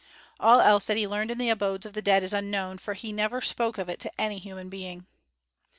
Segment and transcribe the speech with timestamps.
[0.39, 3.11] All else that he learned in the abodes of the dead is unknown, for he
[3.13, 5.05] never spoke of it to any human being.